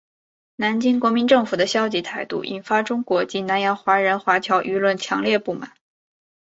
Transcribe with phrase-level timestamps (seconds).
[0.55, 5.73] 南京国民政府的消极态度引发中国及南洋华人华侨舆论强烈不满。